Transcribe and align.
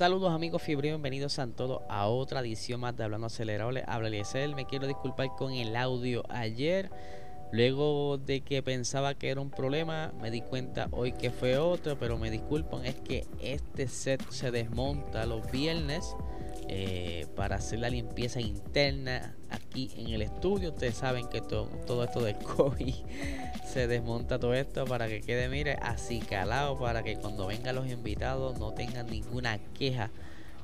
Saludos 0.00 0.32
amigos 0.32 0.62
fiebre, 0.62 0.88
bienvenidos 0.88 1.38
a 1.38 1.46
todos 1.48 1.82
a 1.90 2.06
otra 2.06 2.40
edición 2.40 2.80
más 2.80 2.96
de 2.96 3.04
Hablando 3.04 3.26
Acelerable. 3.26 3.84
Habla 3.86 4.08
Eliezer, 4.08 4.48
me 4.54 4.64
quiero 4.64 4.86
disculpar 4.86 5.28
con 5.36 5.52
el 5.52 5.76
audio 5.76 6.22
ayer. 6.30 6.90
Luego 7.52 8.16
de 8.16 8.40
que 8.40 8.62
pensaba 8.62 9.12
que 9.12 9.28
era 9.28 9.42
un 9.42 9.50
problema, 9.50 10.14
me 10.18 10.30
di 10.30 10.40
cuenta 10.40 10.88
hoy 10.92 11.12
que 11.12 11.30
fue 11.30 11.58
otro, 11.58 11.98
pero 11.98 12.16
me 12.16 12.30
disculpan, 12.30 12.86
es 12.86 12.94
que 12.94 13.26
este 13.42 13.88
set 13.88 14.26
se 14.30 14.50
desmonta 14.50 15.26
los 15.26 15.50
viernes 15.52 16.16
eh, 16.72 17.26
para 17.34 17.56
hacer 17.56 17.80
la 17.80 17.90
limpieza 17.90 18.40
interna 18.40 19.34
aquí 19.50 19.90
en 19.96 20.06
el 20.10 20.22
estudio. 20.22 20.70
Ustedes 20.70 20.94
saben 20.94 21.28
que 21.28 21.40
todo, 21.40 21.64
todo 21.84 22.04
esto 22.04 22.22
del 22.22 22.36
COVID 22.56 22.94
se 23.66 23.88
desmonta 23.88 24.38
todo 24.38 24.54
esto 24.54 24.84
para 24.84 25.08
que 25.08 25.20
quede, 25.20 25.48
mire, 25.48 25.76
así 25.82 26.20
calado, 26.20 26.78
para 26.78 27.02
que 27.02 27.16
cuando 27.16 27.48
vengan 27.48 27.74
los 27.74 27.88
invitados 27.88 28.56
no 28.60 28.72
tengan 28.72 29.08
ninguna 29.08 29.58
queja. 29.74 30.12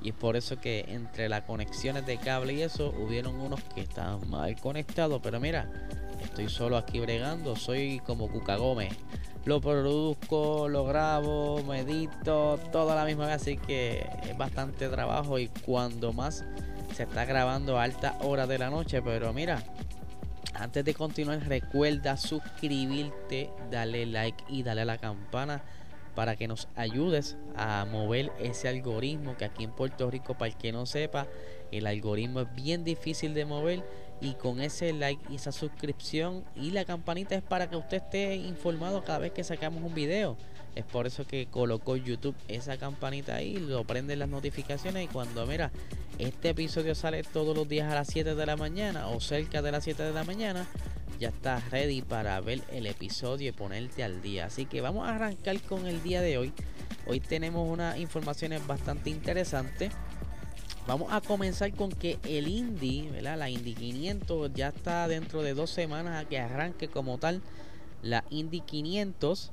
Y 0.01 0.11
es 0.11 0.15
por 0.15 0.37
eso 0.37 0.61
que 0.61 0.85
entre 0.87 1.29
las 1.29 1.43
conexiones 1.43 2.07
de 2.07 2.19
cable 2.19 2.53
y 2.53 2.63
eso, 2.63 2.95
hubieron 2.97 3.41
unos 3.41 3.61
que 3.75 3.81
estaban 3.81 4.31
mal 4.31 4.55
conectados. 4.61 5.21
Pero 5.21 5.41
mira, 5.41 5.69
estoy 6.37 6.55
solo 6.55 6.77
aquí 6.77 7.01
bregando, 7.01 7.57
soy 7.57 7.99
como 8.05 8.29
Cuca 8.29 8.57
Gómez. 8.57 8.93
Lo 9.47 9.59
produzco, 9.59 10.69
lo 10.69 10.85
grabo, 10.85 11.63
medito, 11.63 12.61
todo 12.71 12.93
a 12.93 12.95
la 12.95 13.07
misma 13.07 13.25
vez, 13.25 13.37
así 13.37 13.57
que 13.57 14.07
es 14.23 14.37
bastante 14.37 14.91
trabajo 14.91 15.39
y 15.39 15.49
cuando 15.65 16.13
más 16.13 16.45
se 16.95 17.05
está 17.05 17.25
grabando 17.25 17.79
a 17.79 17.85
alta 17.85 18.19
hora 18.21 18.47
de 18.47 18.59
la 18.59 18.69
noche, 18.69 19.01
pero 19.01 19.33
mira, 19.33 19.63
antes 20.53 20.85
de 20.85 20.93
continuar 20.93 21.41
recuerda 21.49 22.19
suscribirte, 22.19 23.49
dale 23.71 24.05
like 24.05 24.45
y 24.51 24.63
dale 24.63 24.83
a 24.83 24.85
la 24.85 24.99
campana 24.99 25.63
para 26.15 26.37
que 26.37 26.49
nos 26.49 26.69
ayudes 26.77 27.39
a 27.57 27.87
mover 27.91 28.31
ese 28.39 28.69
algoritmo 28.69 29.39
que 29.39 29.47
aquí 29.47 29.65
en 29.65 29.71
Puerto 29.71 30.11
Rico, 30.11 30.35
para 30.35 30.49
el 30.51 30.59
que 30.59 30.71
no 30.71 30.85
sepa, 30.85 31.29
el 31.73 31.87
algoritmo 31.87 32.41
es 32.41 32.55
bien 32.55 32.85
difícil 32.85 33.33
de 33.33 33.47
mover 33.47 33.83
y 34.21 34.35
con 34.35 34.61
ese 34.61 34.93
like 34.93 35.23
y 35.31 35.37
esa 35.37 35.53
suscripción 35.53 36.45
y 36.55 36.71
la 36.71 36.85
campanita 36.85 37.35
es 37.35 37.43
para 37.43 37.69
que 37.69 37.77
usted 37.77 37.99
esté 37.99 38.37
informado 38.37 39.05
cada 39.05 39.19
vez 39.19 39.33
que 39.33 39.45
sacamos 39.45 39.83
un 39.83 39.95
video. 39.95 40.37
Es 40.75 40.85
por 40.85 41.07
eso 41.07 41.27
que 41.27 41.47
colocó 41.47 41.97
YouTube 41.97 42.35
esa 42.49 42.77
campanita 42.77 43.37
ahí, 43.37 43.57
lo 43.57 43.85
prende 43.85 44.15
las 44.15 44.29
notificaciones 44.29 45.05
y 45.05 45.09
cuando 45.09 45.47
mira, 45.47 45.71
este 46.19 46.51
episodio 46.51 46.95
sale 46.95 47.23
todos 47.23 47.57
los 47.57 47.67
días 47.67 47.91
a 47.91 47.95
las 47.95 48.09
7 48.09 48.35
de 48.35 48.47
la 48.47 48.57
mañana 48.57 49.09
o 49.09 49.21
cerca 49.21 49.63
de 49.63 49.73
las 49.73 49.85
7 49.85 50.03
de 50.03 50.13
la 50.13 50.25
mañana, 50.25 50.67
ya 51.19 51.29
estás 51.29 51.71
ready 51.71 52.03
para 52.03 52.39
ver 52.41 52.61
el 52.73 52.87
episodio 52.87 53.49
y 53.49 53.53
ponerte 53.53 54.05
al 54.05 54.21
día. 54.21 54.47
Así 54.47 54.67
que 54.67 54.83
vamos 54.83 55.09
a 55.09 55.15
arrancar 55.15 55.61
con 55.63 55.87
el 55.87 56.03
día 56.03 56.21
de 56.21 56.37
hoy. 56.37 56.53
Hoy 57.07 57.21
tenemos 57.21 57.69
unas 57.69 57.99
informaciones 57.99 58.67
bastante 58.67 59.11
interesantes. 59.11 59.93
Vamos 60.87 61.13
a 61.13 61.21
comenzar 61.21 61.73
con 61.73 61.91
que 61.91 62.19
el 62.23 62.47
Indy, 62.47 63.09
¿verdad? 63.09 63.37
La 63.37 63.51
Indy 63.51 63.75
500 63.75 64.53
ya 64.55 64.69
está 64.69 65.09
dentro 65.09 65.43
de 65.43 65.53
dos 65.53 65.69
semanas 65.69 66.25
a 66.25 66.29
que 66.29 66.39
arranque 66.39 66.87
como 66.87 67.19
tal 67.19 67.43
la 68.03 68.25
Indy 68.31 68.61
500. 68.61 69.51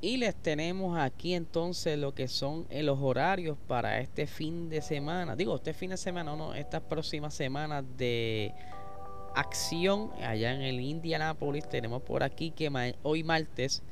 Y 0.00 0.16
les 0.16 0.34
tenemos 0.34 0.98
aquí 0.98 1.34
entonces 1.34 1.98
lo 1.98 2.14
que 2.14 2.28
son 2.28 2.66
eh, 2.70 2.82
los 2.82 2.98
horarios 3.00 3.58
para 3.68 4.00
este 4.00 4.26
fin 4.26 4.70
de 4.70 4.80
semana. 4.80 5.36
Digo, 5.36 5.56
este 5.56 5.74
fin 5.74 5.90
de 5.90 5.98
semana, 5.98 6.34
no, 6.34 6.54
estas 6.54 6.80
próximas 6.80 7.34
semanas 7.34 7.84
de 7.98 8.54
acción 9.34 10.10
allá 10.22 10.54
en 10.54 10.62
el 10.62 10.80
Indianapolis. 10.80 11.68
Tenemos 11.68 12.00
por 12.00 12.22
aquí 12.22 12.52
que 12.52 12.94
hoy 13.02 13.22
martes 13.22 13.82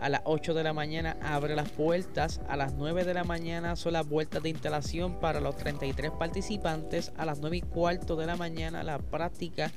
a 0.00 0.08
las 0.08 0.22
8 0.24 0.54
de 0.54 0.62
la 0.62 0.72
mañana 0.72 1.16
abre 1.22 1.54
las 1.54 1.68
puertas. 1.68 2.40
A 2.48 2.56
las 2.56 2.74
9 2.74 3.04
de 3.04 3.14
la 3.14 3.24
mañana 3.24 3.76
son 3.76 3.92
las 3.92 4.08
vueltas 4.08 4.42
de 4.42 4.48
instalación 4.48 5.20
para 5.20 5.40
los 5.40 5.56
33 5.56 6.10
participantes. 6.12 7.12
A 7.16 7.26
las 7.26 7.40
9 7.40 7.58
y 7.58 7.60
cuarto 7.60 8.16
de 8.16 8.26
la 8.26 8.36
mañana 8.36 8.82
la 8.82 8.98
práctica. 8.98 9.70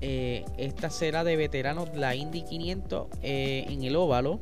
Eh, 0.00 0.44
esta 0.58 0.90
será 0.90 1.24
de 1.24 1.36
veteranos 1.36 1.94
la 1.94 2.14
Indy 2.14 2.42
500 2.42 3.06
eh, 3.22 3.66
en 3.68 3.84
el 3.84 3.96
óvalo. 3.96 4.40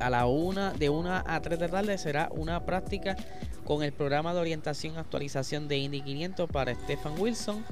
A 0.00 0.10
la 0.10 0.26
1 0.26 0.74
de 0.74 0.88
1 0.88 1.22
a 1.26 1.40
3 1.40 1.58
de 1.58 1.66
la 1.66 1.72
tarde 1.72 1.98
será 1.98 2.28
una 2.32 2.64
práctica 2.64 3.16
con 3.64 3.82
el 3.82 3.92
programa 3.92 4.32
de 4.32 4.40
orientación 4.40 4.96
actualización 4.96 5.68
de 5.68 5.78
Indy 5.78 6.00
500 6.00 6.50
para 6.50 6.74
Stefan 6.74 7.20
Wilson 7.20 7.64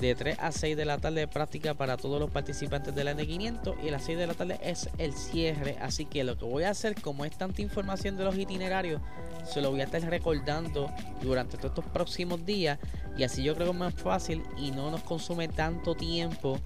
de 0.00 0.14
3 0.14 0.38
a 0.40 0.52
6 0.52 0.76
de 0.76 0.84
la 0.84 0.98
tarde 0.98 1.20
de 1.20 1.28
práctica 1.28 1.74
para 1.74 1.96
todos 1.96 2.20
los 2.20 2.30
participantes 2.30 2.94
de 2.94 3.04
la 3.04 3.14
N500 3.14 3.82
y 3.82 3.88
a 3.88 3.92
las 3.92 4.04
6 4.04 4.18
de 4.18 4.26
la 4.26 4.34
tarde 4.34 4.58
es 4.62 4.88
el 4.98 5.12
cierre. 5.12 5.76
Así 5.80 6.04
que 6.04 6.24
lo 6.24 6.38
que 6.38 6.44
voy 6.44 6.64
a 6.64 6.70
hacer, 6.70 7.00
como 7.00 7.24
es 7.24 7.36
tanta 7.36 7.62
información 7.62 8.16
de 8.16 8.24
los 8.24 8.36
itinerarios, 8.36 9.00
se 9.44 9.60
lo 9.60 9.70
voy 9.70 9.80
a 9.80 9.84
estar 9.84 10.02
recordando 10.02 10.90
durante 11.22 11.56
todos 11.56 11.70
estos 11.70 11.84
próximos 11.86 12.44
días 12.44 12.78
y 13.16 13.24
así 13.24 13.42
yo 13.42 13.54
creo 13.54 13.68
que 13.68 13.72
es 13.72 13.78
más 13.78 13.94
fácil 13.94 14.42
y 14.56 14.70
no 14.70 14.90
nos 14.90 15.02
consume 15.02 15.48
tanto 15.48 15.94
tiempo 15.94 16.58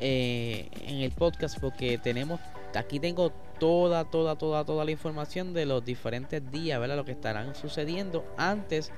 eh, 0.00 0.68
en 0.86 0.98
el 0.98 1.10
podcast 1.10 1.58
porque 1.58 1.98
tenemos, 1.98 2.40
aquí 2.74 3.00
tengo 3.00 3.30
toda, 3.58 4.04
toda, 4.04 4.36
toda, 4.36 4.64
toda 4.64 4.84
la 4.84 4.90
información 4.90 5.52
de 5.52 5.66
los 5.66 5.84
diferentes 5.84 6.50
días, 6.50 6.78
¿verdad? 6.80 6.96
Lo 6.96 7.04
que 7.04 7.12
estarán 7.12 7.54
sucediendo 7.54 8.24
antes 8.36 8.92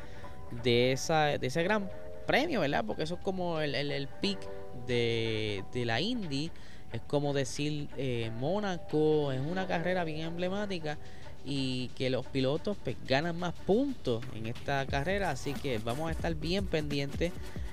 de, 0.63 0.93
esa, 0.93 1.39
de 1.39 1.47
ese 1.47 1.63
gran 1.63 1.89
premio, 2.31 2.61
¿verdad? 2.61 2.85
Porque 2.87 3.03
eso 3.03 3.15
es 3.15 3.21
como 3.23 3.61
el, 3.61 3.75
el, 3.75 4.07
pick 4.07 4.39
de, 4.87 5.65
la 5.85 6.01
Indy. 6.01 6.53
Es 6.93 7.01
como 7.01 7.33
decir, 7.33 7.89
eh, 7.97 8.31
Mónaco 8.39 9.33
es 9.33 9.41
una 9.41 9.67
carrera 9.67 10.05
bien 10.05 10.21
emblemática 10.21 10.97
y 11.45 11.89
que 11.97 12.09
los 12.09 12.25
pilotos 12.27 12.77
pues, 12.85 12.97
ganan 13.09 13.37
más 13.37 13.53
puntos 13.53 14.23
en 14.37 14.47
esta 14.47 14.87
carrera. 14.87 15.31
Así 15.31 15.55
que 15.55 15.79
vamos 15.79 16.09
a 16.09 16.13
estar 16.13 16.33
bien 16.37 16.69
pendientes. 16.69 17.33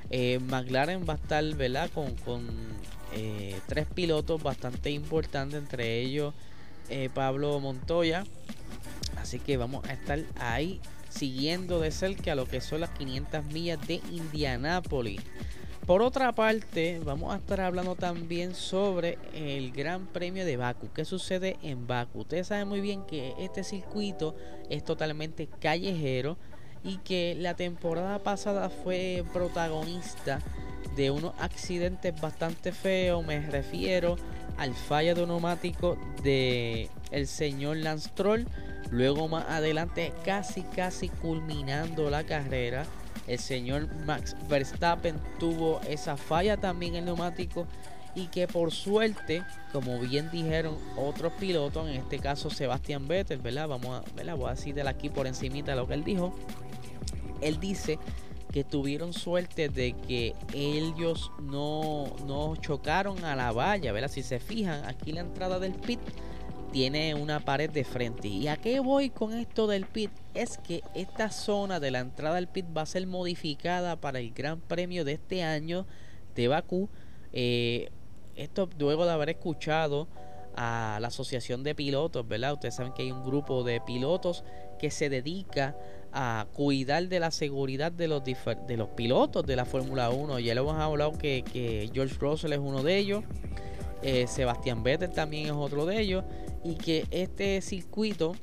Eh, 0.09 0.39
McLaren 0.39 1.05
va 1.07 1.13
a 1.13 1.17
estar, 1.17 1.43
¿verdad? 1.53 1.91
Con, 1.93 2.15
con 2.15 2.47
eh, 3.13 3.59
tres 3.67 3.85
pilotos 3.85 4.41
bastante 4.41 4.89
importantes, 4.89 5.59
entre 5.59 5.99
ellos 6.01 6.33
Pablo 7.13 7.59
Montoya. 7.59 8.23
Así 9.21 9.37
que 9.37 9.57
vamos 9.57 9.87
a 9.87 9.93
estar 9.93 10.19
ahí 10.39 10.79
siguiendo 11.17 11.79
de 11.79 11.91
cerca 11.91 12.35
lo 12.35 12.45
que 12.45 12.61
son 12.61 12.81
las 12.81 12.91
500 12.91 13.45
millas 13.45 13.87
de 13.87 14.01
Indianápolis. 14.11 15.21
Por 15.87 16.01
otra 16.01 16.33
parte, 16.33 16.99
vamos 17.03 17.33
a 17.33 17.37
estar 17.37 17.61
hablando 17.61 17.95
también 17.95 18.53
sobre 18.53 19.17
el 19.33 19.71
Gran 19.71 20.05
Premio 20.05 20.45
de 20.45 20.57
Baku. 20.57 20.89
¿Qué 20.93 21.05
sucede 21.05 21.57
en 21.63 21.87
Baku? 21.87 22.19
Ustedes 22.19 22.47
saben 22.47 22.67
muy 22.67 22.81
bien 22.81 23.05
que 23.05 23.33
este 23.39 23.63
circuito 23.63 24.35
es 24.69 24.83
totalmente 24.83 25.47
callejero 25.61 26.37
y 26.83 26.97
que 26.97 27.35
la 27.39 27.55
temporada 27.55 28.19
pasada 28.19 28.69
fue 28.69 29.23
protagonista 29.33 30.39
de 30.97 31.09
unos 31.09 31.33
accidentes 31.39 32.19
bastante 32.19 32.73
feos. 32.73 33.25
Me 33.25 33.39
refiero 33.39 34.17
al 34.57 34.73
fallo 34.73 35.15
de 35.15 35.25
neumático 35.25 35.97
de 36.21 36.89
el 37.11 37.27
señor 37.27 37.77
Lance 37.77 38.09
Luego 38.91 39.27
más 39.27 39.45
adelante, 39.49 40.13
casi 40.23 40.61
casi 40.63 41.09
culminando 41.09 42.09
la 42.09 42.23
carrera, 42.23 42.85
el 43.27 43.39
señor 43.39 43.87
Max 44.05 44.35
Verstappen 44.49 45.15
tuvo 45.39 45.81
esa 45.87 46.15
falla 46.15 46.57
también 46.57 46.93
en 46.93 46.99
el 46.99 47.05
neumático 47.05 47.67
y 48.15 48.27
que 48.27 48.47
por 48.47 48.71
suerte, 48.71 49.43
como 49.71 49.99
bien 49.99 50.31
dijeron 50.31 50.75
otros 50.95 51.33
pilotos, 51.33 51.87
en 51.87 51.95
este 51.95 52.19
caso 52.19 52.49
Sebastián 52.49 53.07
Vettel, 53.07 53.39
¿verdad? 53.39 53.67
Vamos 53.67 54.01
a, 54.01 54.15
¿verdad? 54.15 54.35
Voy 54.35 54.47
a 54.49 54.55
decirle 54.55 54.81
aquí 54.87 55.09
por 55.09 55.27
encimita 55.27 55.75
lo 55.75 55.87
que 55.87 55.93
él 55.93 56.03
dijo. 56.03 56.33
Él 57.41 57.59
dice 57.59 57.99
que 58.51 58.63
tuvieron 58.63 59.13
suerte 59.13 59.69
de 59.69 59.93
que 59.93 60.33
ellos 60.53 61.31
no, 61.41 62.05
no 62.25 62.55
chocaron 62.55 63.23
a 63.23 63.35
la 63.35 63.51
valla, 63.51 63.91
¿verdad? 63.91 64.09
Si 64.09 64.23
se 64.23 64.39
fijan, 64.39 64.85
aquí 64.85 65.11
la 65.11 65.21
entrada 65.21 65.59
del 65.59 65.73
pit 65.73 65.99
tiene 66.71 67.15
una 67.15 67.39
pared 67.39 67.69
de 67.69 67.83
frente. 67.83 68.27
¿Y 68.27 68.47
a 68.47 68.57
qué 68.57 68.79
voy 68.79 69.09
con 69.09 69.33
esto 69.33 69.67
del 69.67 69.85
pit? 69.85 70.11
Es 70.33 70.57
que 70.57 70.83
esta 70.95 71.29
zona 71.31 71.79
de 71.79 71.91
la 71.91 71.99
entrada 71.99 72.35
del 72.35 72.47
pit 72.47 72.65
va 72.75 72.81
a 72.81 72.85
ser 72.85 73.05
modificada 73.07 73.95
para 73.95 74.19
el 74.19 74.31
Gran 74.33 74.59
Premio 74.59 75.05
de 75.05 75.13
este 75.13 75.43
año 75.43 75.85
de 76.35 76.47
Bakú. 76.47 76.89
Eh, 77.33 77.89
esto 78.35 78.69
luego 78.77 79.05
de 79.05 79.11
haber 79.11 79.29
escuchado 79.29 80.07
a 80.55 80.97
la 81.01 81.07
Asociación 81.09 81.63
de 81.63 81.75
Pilotos, 81.75 82.27
¿verdad? 82.27 82.53
Ustedes 82.53 82.75
saben 82.75 82.93
que 82.93 83.03
hay 83.03 83.11
un 83.11 83.23
grupo 83.23 83.63
de 83.63 83.79
pilotos 83.81 84.43
que 84.79 84.91
se 84.91 85.09
dedica 85.09 85.75
a 86.11 86.47
cuidar 86.53 87.07
de 87.07 87.19
la 87.19 87.31
seguridad 87.31 87.91
de 87.91 88.07
los, 88.07 88.23
de 88.23 88.77
los 88.77 88.89
pilotos 88.89 89.45
de 89.45 89.55
la 89.55 89.65
Fórmula 89.65 90.09
1. 90.09 90.39
Ya 90.39 90.55
le 90.55 90.61
hemos 90.61 90.75
hablado 90.75 91.17
que, 91.17 91.43
que 91.43 91.89
George 91.93 92.15
Russell 92.19 92.53
es 92.53 92.59
uno 92.59 92.81
de 92.81 92.97
ellos. 92.97 93.23
Eh, 94.01 94.27
Sebastián 94.27 94.83
Vettel 94.83 95.11
también 95.11 95.47
es 95.47 95.51
otro 95.53 95.85
de 95.85 95.99
ellos. 95.99 96.23
Y 96.63 96.75
que 96.75 97.05
este 97.11 97.61
circuito 97.61 98.35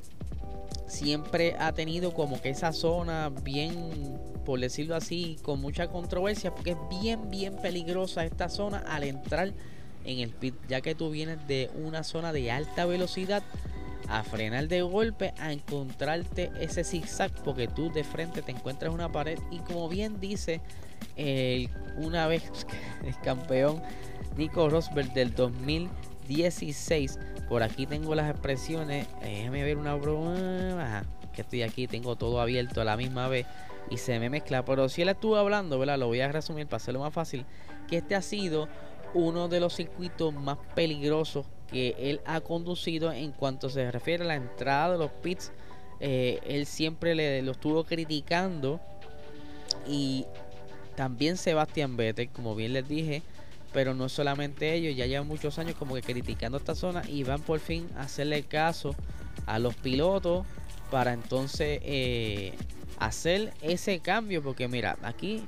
siempre 0.86 1.56
ha 1.58 1.72
tenido 1.72 2.14
como 2.14 2.40
que 2.40 2.50
esa 2.50 2.72
zona 2.72 3.30
bien, 3.42 4.18
por 4.44 4.60
decirlo 4.60 4.96
así, 4.96 5.36
con 5.42 5.60
mucha 5.60 5.88
controversia, 5.88 6.54
porque 6.54 6.72
es 6.72 6.76
bien, 7.00 7.30
bien 7.30 7.56
peligrosa 7.56 8.24
esta 8.24 8.48
zona 8.48 8.78
al 8.86 9.04
entrar 9.04 9.52
en 10.04 10.18
el 10.20 10.30
pit, 10.30 10.54
ya 10.68 10.80
que 10.80 10.94
tú 10.94 11.10
vienes 11.10 11.46
de 11.48 11.70
una 11.82 12.04
zona 12.04 12.32
de 12.32 12.50
alta 12.50 12.84
velocidad 12.84 13.42
a 14.08 14.22
frenar 14.22 14.68
de 14.68 14.82
golpe, 14.82 15.32
a 15.38 15.52
encontrarte 15.52 16.50
ese 16.60 16.84
zigzag, 16.84 17.32
porque 17.42 17.68
tú 17.68 17.90
de 17.90 18.04
frente 18.04 18.42
te 18.42 18.52
encuentras 18.52 18.92
una 18.92 19.10
pared. 19.10 19.38
Y 19.50 19.58
como 19.60 19.88
bien 19.88 20.20
dice 20.20 20.60
una 21.96 22.26
vez 22.26 22.42
el 23.04 23.18
campeón 23.20 23.82
Nico 24.36 24.69
Rosberg 24.69 25.12
del 25.12 25.34
2016, 25.34 27.19
por 27.48 27.62
aquí 27.62 27.86
tengo 27.86 28.14
las 28.14 28.31
expresiones, 28.31 29.06
déjame 29.22 29.62
ver 29.62 29.78
una 29.78 29.94
broma, 29.94 31.04
que 31.32 31.42
estoy 31.42 31.62
aquí, 31.62 31.86
tengo 31.86 32.16
todo 32.16 32.40
abierto 32.40 32.81
a 32.81 32.84
la 32.84 32.96
misma 32.96 33.28
vez. 33.28 33.46
Y 33.90 33.98
se 33.98 34.19
me 34.19 34.31
mezcla, 34.31 34.64
pero 34.64 34.88
si 34.88 35.02
él 35.02 35.10
estuvo 35.10 35.36
hablando, 35.36 35.78
¿verdad? 35.78 35.98
Lo 35.98 36.06
voy 36.06 36.20
a 36.20 36.32
resumir 36.32 36.66
para 36.66 36.78
hacerlo 36.78 37.00
más 37.00 37.12
fácil, 37.12 37.44
que 37.88 37.98
este 37.98 38.14
ha 38.14 38.22
sido 38.22 38.66
uno 39.12 39.48
de 39.48 39.60
los 39.60 39.75
circuitos 39.75 40.32
más 40.32 40.58
peligrosos 40.75 41.46
que 41.70 41.94
él 41.98 42.20
ha 42.25 42.40
conducido 42.40 43.12
en 43.12 43.32
cuanto 43.32 43.69
se 43.69 43.90
refiere 43.90 44.25
a 44.25 44.26
la 44.26 44.34
entrada 44.37 44.92
de 44.92 44.98
los 44.98 45.10
pits. 45.10 45.52
Eh, 46.00 46.40
él 46.46 46.66
siempre 46.66 47.14
le, 47.14 47.42
lo 47.42 47.52
estuvo 47.52 47.84
criticando. 47.84 48.80
Y 49.87 50.25
también 50.96 51.37
Sebastián 51.37 51.96
Vettel, 51.96 52.30
como 52.30 52.54
bien 52.54 52.72
les 52.72 52.88
dije, 52.88 53.22
pero 53.75 53.93
no 53.93 54.09
solamente 54.09 54.73
ellos, 54.73 54.97
ya 54.97 55.05
llevan 55.05 55.26
muchos 55.26 55.59
años 55.59 55.75
como 55.75 55.97
que 55.97 56.03
criticando 56.03 56.56
esta 56.56 56.76
zona 56.76 57.03
y 57.09 57.25
van 57.25 57.43
por 57.43 57.59
fin 57.59 57.88
a 57.97 58.03
hacerle 58.03 58.44
caso 58.44 58.94
a 59.47 59.59
los 59.59 59.75
pilotos 59.75 60.47
para 60.93 61.12
entonces 61.12 61.81
eh, 61.82 62.55
hacer 63.00 63.53
ese 63.61 63.99
cambio, 63.99 64.43
porque 64.43 64.69
mira, 64.69 64.97
aquí 65.03 65.43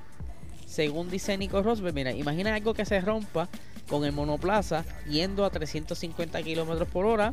según 0.67 1.08
dice 1.08 1.38
Nico 1.38 1.62
Rosberg, 1.62 1.94
mira, 1.94 2.11
imagina 2.11 2.52
algo 2.52 2.75
que 2.75 2.84
se 2.84 3.00
rompa 3.00 3.49
con 3.88 4.05
el 4.05 4.11
monoplaza 4.12 4.84
yendo 5.08 5.44
a 5.44 5.50
350 5.50 6.43
kilómetros 6.43 6.88
por 6.88 7.06
hora 7.06 7.32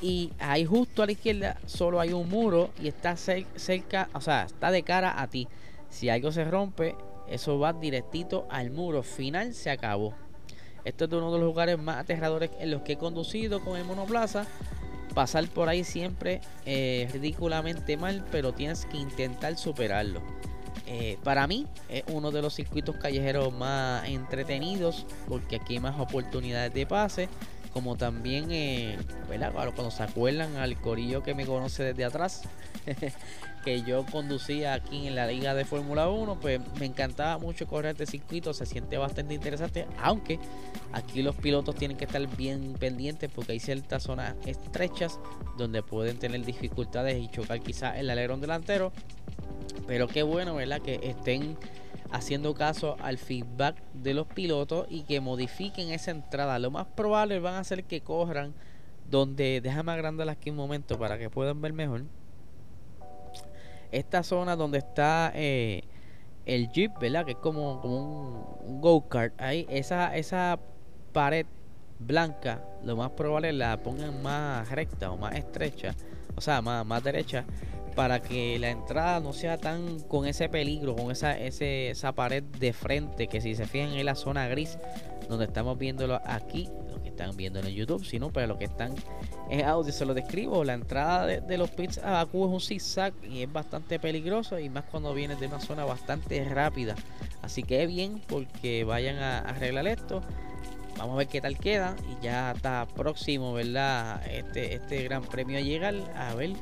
y 0.00 0.32
ahí 0.38 0.64
justo 0.64 1.02
a 1.02 1.06
la 1.06 1.12
izquierda 1.12 1.58
solo 1.66 1.98
hay 1.98 2.12
un 2.12 2.28
muro 2.28 2.70
y 2.80 2.86
está 2.86 3.16
cerca, 3.16 4.08
o 4.12 4.20
sea, 4.20 4.44
está 4.44 4.70
de 4.70 4.84
cara 4.84 5.20
a 5.20 5.26
ti. 5.26 5.48
Si 5.90 6.08
algo 6.08 6.30
se 6.30 6.44
rompe, 6.44 6.94
eso 7.28 7.58
va 7.58 7.72
directito 7.72 8.46
al 8.50 8.70
muro. 8.70 9.02
Final 9.02 9.54
se 9.54 9.70
acabó. 9.70 10.14
Esto 10.84 11.06
es 11.06 11.12
uno 11.12 11.32
de 11.32 11.38
los 11.38 11.46
lugares 11.46 11.78
más 11.78 11.96
aterradores 11.96 12.50
en 12.60 12.70
los 12.70 12.82
que 12.82 12.92
he 12.92 12.98
conducido 12.98 13.62
con 13.64 13.78
el 13.78 13.84
monoplaza. 13.84 14.46
Pasar 15.14 15.46
por 15.48 15.68
ahí 15.68 15.84
siempre 15.84 16.40
eh, 16.66 17.08
ridículamente 17.12 17.96
mal, 17.96 18.24
pero 18.30 18.52
tienes 18.52 18.84
que 18.86 18.96
intentar 18.96 19.56
superarlo. 19.56 20.20
Eh, 20.86 21.18
para 21.24 21.46
mí 21.46 21.66
es 21.88 22.04
uno 22.08 22.30
de 22.30 22.42
los 22.42 22.54
circuitos 22.54 22.96
callejeros 22.96 23.52
más 23.54 24.06
entretenidos 24.06 25.06
porque 25.26 25.56
aquí 25.56 25.74
hay 25.74 25.80
más 25.80 25.98
oportunidades 25.98 26.74
de 26.74 26.86
pase. 26.86 27.28
Como 27.74 27.96
también, 27.96 28.50
eh, 28.50 28.96
cuando 29.74 29.90
se 29.90 30.02
acuerdan 30.02 30.56
al 30.56 30.80
corillo 30.80 31.22
que 31.22 31.34
me 31.34 31.44
conoce 31.44 31.82
desde 31.82 32.06
atrás, 32.06 32.42
que 33.64 33.82
yo 33.82 34.06
conducía 34.06 34.74
aquí 34.74 35.06
en 35.08 35.16
la 35.16 35.26
liga 35.26 35.54
de 35.54 35.66
Fórmula 35.66 36.08
1, 36.08 36.40
pues 36.40 36.60
me 36.78 36.86
encantaba 36.86 37.36
mucho 37.38 37.66
correr 37.66 37.92
este 37.92 38.06
circuito, 38.06 38.54
se 38.54 38.64
siente 38.64 38.96
bastante 38.96 39.34
interesante, 39.34 39.86
aunque 40.00 40.38
aquí 40.92 41.22
los 41.22 41.34
pilotos 41.34 41.74
tienen 41.74 41.96
que 41.96 42.04
estar 42.06 42.24
bien 42.36 42.74
pendientes 42.74 43.30
porque 43.34 43.52
hay 43.52 43.60
ciertas 43.60 44.04
zonas 44.04 44.34
estrechas 44.46 45.18
donde 45.58 45.82
pueden 45.82 46.18
tener 46.18 46.44
dificultades 46.44 47.20
y 47.20 47.28
chocar 47.28 47.60
quizás 47.60 47.98
el 47.98 48.08
alerón 48.08 48.40
delantero 48.40 48.92
pero 49.86 50.08
qué 50.08 50.22
bueno, 50.22 50.54
¿verdad? 50.54 50.80
Que 50.80 51.00
estén 51.02 51.56
haciendo 52.14 52.54
caso 52.54 52.96
al 53.02 53.18
feedback 53.18 53.76
de 53.92 54.14
los 54.14 54.28
pilotos 54.28 54.86
y 54.88 55.02
que 55.02 55.20
modifiquen 55.20 55.90
esa 55.90 56.12
entrada. 56.12 56.60
Lo 56.60 56.70
más 56.70 56.86
probable 56.86 57.40
van 57.40 57.54
a 57.54 57.58
hacer 57.58 57.82
que 57.84 58.02
corran 58.02 58.54
donde, 59.10 59.60
déjame 59.60 59.90
agrandarla 59.90 60.32
aquí 60.32 60.50
un 60.50 60.56
momento 60.56 60.96
para 60.96 61.18
que 61.18 61.28
puedan 61.28 61.60
ver 61.60 61.72
mejor. 61.72 62.04
Esta 63.90 64.22
zona 64.22 64.54
donde 64.54 64.78
está 64.78 65.32
eh, 65.34 65.82
el 66.46 66.70
Jeep, 66.70 66.96
¿verdad? 67.00 67.24
Que 67.24 67.32
es 67.32 67.38
como, 67.38 67.80
como 67.80 68.58
un, 68.64 68.80
go-kart. 68.80 69.34
Ahí, 69.40 69.66
esa, 69.68 70.16
esa 70.16 70.60
pared 71.12 71.46
blanca, 71.98 72.62
lo 72.84 72.94
más 72.96 73.10
probable 73.10 73.52
la 73.52 73.76
pongan 73.82 74.22
más 74.22 74.70
recta 74.70 75.10
o 75.10 75.16
más 75.16 75.34
estrecha, 75.34 75.96
o 76.36 76.40
sea, 76.40 76.62
más, 76.62 76.86
más 76.86 77.02
derecha 77.02 77.44
para 77.94 78.20
que 78.20 78.58
la 78.58 78.70
entrada 78.70 79.20
no 79.20 79.32
sea 79.32 79.58
tan 79.58 80.00
con 80.00 80.26
ese 80.26 80.48
peligro, 80.48 80.96
con 80.96 81.10
esa, 81.10 81.38
ese, 81.38 81.90
esa 81.90 82.12
pared 82.12 82.42
de 82.42 82.72
frente, 82.72 83.28
que 83.28 83.40
si 83.40 83.54
se 83.54 83.66
fijan 83.66 83.92
en 83.92 84.06
la 84.06 84.14
zona 84.14 84.48
gris, 84.48 84.78
donde 85.28 85.46
estamos 85.46 85.78
viéndolo 85.78 86.20
aquí, 86.24 86.68
lo 86.90 87.02
que 87.02 87.08
están 87.08 87.36
viendo 87.36 87.60
en 87.60 87.68
YouTube, 87.68 88.04
sino 88.04 88.30
para 88.30 88.46
los 88.46 88.58
que 88.58 88.64
están 88.64 88.94
en 89.50 89.64
audio 89.64 89.92
se 89.92 90.06
lo 90.06 90.14
describo, 90.14 90.64
la 90.64 90.74
entrada 90.74 91.26
de, 91.26 91.58
los 91.58 91.70
pits 91.70 91.98
a 91.98 92.12
Baku 92.12 92.46
es 92.46 92.52
un 92.52 92.60
zigzag 92.60 93.12
y 93.22 93.42
es 93.42 93.52
bastante 93.52 93.98
peligroso 93.98 94.58
y 94.58 94.70
más 94.70 94.84
cuando 94.84 95.12
vienes 95.12 95.38
de 95.38 95.46
una 95.46 95.60
zona 95.60 95.84
bastante 95.84 96.42
rápida. 96.44 96.94
Así 97.42 97.62
que 97.62 97.82
es 97.82 97.88
bien 97.88 98.22
porque 98.26 98.84
vayan 98.84 99.18
a, 99.18 99.40
arreglar 99.40 99.86
esto. 99.86 100.22
Vamos 100.96 101.14
a 101.14 101.18
ver 101.18 101.26
qué 101.26 101.40
tal 101.40 101.58
queda 101.58 101.94
y 102.10 102.24
ya 102.24 102.52
está 102.52 102.86
próximo, 102.86 103.52
¿verdad? 103.52 104.24
Este, 104.30 104.76
este 104.76 105.02
gran 105.02 105.22
premio 105.22 105.58
a 105.58 105.60
llegar. 105.60 105.94
A 106.16 106.34
ver 106.34 106.52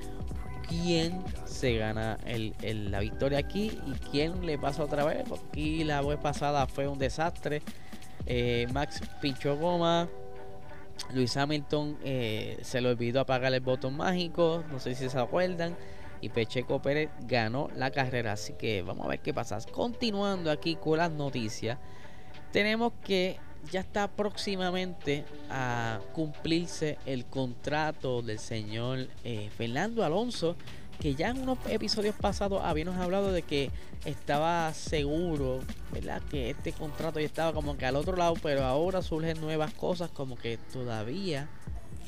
quién 0.68 1.22
se 1.44 1.76
gana 1.76 2.18
la 2.62 3.00
victoria 3.00 3.38
aquí 3.38 3.78
y 3.86 3.92
quién 4.10 4.44
le 4.46 4.58
pasa 4.58 4.84
otra 4.84 5.04
vez. 5.04 5.24
Aquí 5.48 5.84
la 5.84 6.00
vez 6.02 6.18
pasada 6.18 6.66
fue 6.66 6.88
un 6.88 6.98
desastre. 6.98 7.62
Eh, 8.26 8.66
Max 8.72 9.00
pinchó 9.20 9.56
goma. 9.56 10.08
Luis 11.12 11.36
Hamilton 11.36 11.98
eh, 12.04 12.58
se 12.62 12.80
le 12.80 12.90
olvidó 12.90 13.20
apagar 13.20 13.52
el 13.52 13.60
botón 13.60 13.96
mágico. 13.96 14.64
No 14.70 14.78
sé 14.78 14.94
si 14.94 15.08
se 15.08 15.18
acuerdan. 15.18 15.76
Y 16.20 16.28
Pecheco 16.28 16.80
Pérez 16.80 17.10
ganó 17.22 17.68
la 17.76 17.90
carrera. 17.90 18.32
Así 18.32 18.52
que 18.54 18.82
vamos 18.82 19.06
a 19.06 19.08
ver 19.10 19.20
qué 19.20 19.34
pasa. 19.34 19.58
Continuando 19.72 20.50
aquí 20.50 20.76
con 20.76 20.98
las 20.98 21.10
noticias. 21.10 21.78
Tenemos 22.52 22.92
que 23.04 23.38
ya 23.70 23.80
está 23.80 24.08
próximamente 24.08 25.24
a 25.50 26.00
cumplirse 26.12 26.98
el 27.06 27.24
contrato 27.24 28.22
del 28.22 28.38
señor 28.38 29.08
eh, 29.24 29.50
Fernando 29.56 30.04
Alonso, 30.04 30.56
que 31.00 31.14
ya 31.14 31.30
en 31.30 31.42
unos 31.42 31.58
episodios 31.68 32.14
pasados 32.14 32.62
habíamos 32.64 32.96
hablado 32.96 33.32
de 33.32 33.42
que 33.42 33.70
estaba 34.04 34.72
seguro, 34.74 35.60
¿verdad? 35.92 36.22
Que 36.30 36.50
este 36.50 36.72
contrato 36.72 37.20
ya 37.20 37.26
estaba 37.26 37.52
como 37.52 37.76
que 37.76 37.86
al 37.86 37.96
otro 37.96 38.16
lado, 38.16 38.34
pero 38.42 38.64
ahora 38.64 39.02
surgen 39.02 39.40
nuevas 39.40 39.72
cosas 39.74 40.10
como 40.10 40.36
que 40.36 40.58
todavía 40.72 41.48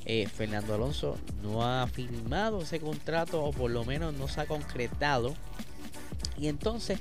eh, 0.06 0.28
Fernando 0.28 0.74
Alonso 0.74 1.16
no 1.42 1.64
ha 1.64 1.86
firmado 1.86 2.62
ese 2.62 2.78
contrato 2.78 3.42
o 3.42 3.52
por 3.52 3.70
lo 3.70 3.84
menos 3.84 4.12
no 4.14 4.28
se 4.28 4.40
ha 4.40 4.46
concretado. 4.46 5.34
Y 6.36 6.48
entonces 6.48 7.00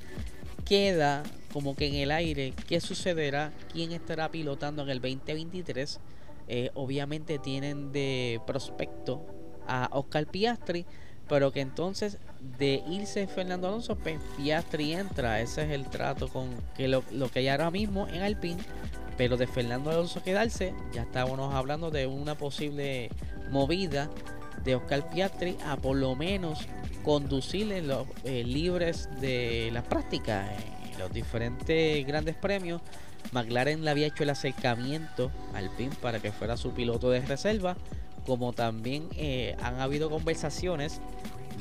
queda 0.65 1.23
como 1.53 1.75
que 1.75 1.87
en 1.87 1.95
el 1.95 2.11
aire 2.11 2.53
qué 2.67 2.81
sucederá, 2.81 3.53
quién 3.71 3.91
estará 3.91 4.31
pilotando 4.31 4.81
en 4.81 4.89
el 4.89 4.99
2023. 4.99 5.99
Eh, 6.47 6.71
obviamente 6.73 7.37
tienen 7.37 7.91
de 7.91 8.41
prospecto 8.45 9.25
a 9.67 9.87
Oscar 9.91 10.25
Piastri, 10.25 10.85
pero 11.29 11.51
que 11.51 11.61
entonces 11.61 12.17
de 12.57 12.83
irse 12.89 13.27
Fernando 13.27 13.67
Alonso, 13.67 13.95
pues 13.95 14.19
Piastri 14.35 14.93
entra. 14.93 15.39
Ese 15.39 15.63
es 15.63 15.69
el 15.69 15.85
trato 15.85 16.27
con 16.27 16.49
que 16.75 16.87
lo, 16.87 17.03
que 17.31 17.39
hay 17.39 17.47
ahora 17.47 17.69
mismo 17.69 18.07
en 18.07 18.23
Alpine. 18.23 18.61
Pero 19.15 19.37
de 19.37 19.45
Fernando 19.45 19.91
Alonso 19.91 20.23
quedarse, 20.23 20.73
ya 20.91 21.03
estábamos 21.03 21.53
hablando 21.53 21.91
de 21.91 22.07
una 22.07 22.35
posible 22.35 23.11
movida 23.51 24.09
de 24.63 24.73
Oscar 24.73 25.07
Piastri 25.11 25.55
a 25.67 25.77
por 25.77 25.95
lo 25.95 26.15
menos 26.15 26.65
conducirle 27.03 27.83
los 27.83 28.07
eh, 28.23 28.43
libres 28.43 29.07
de 29.21 29.69
la 29.71 29.83
práctica 29.83 30.51
en 30.51 30.82
los 30.97 31.11
diferentes 31.11 32.05
grandes 32.05 32.35
premios. 32.35 32.81
McLaren 33.31 33.83
le 33.83 33.89
había 33.89 34.07
hecho 34.07 34.23
el 34.23 34.29
acercamiento 34.29 35.31
al 35.53 35.69
PIN 35.71 35.89
para 36.01 36.19
que 36.19 36.31
fuera 36.31 36.57
su 36.57 36.71
piloto 36.71 37.09
de 37.09 37.21
reserva, 37.21 37.77
como 38.25 38.53
también 38.53 39.07
eh, 39.15 39.55
han 39.61 39.79
habido 39.79 40.09
conversaciones 40.09 41.01